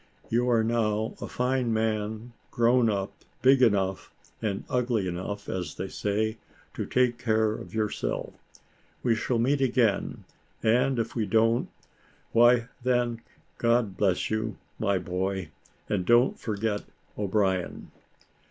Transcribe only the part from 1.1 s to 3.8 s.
a fine man grown up, big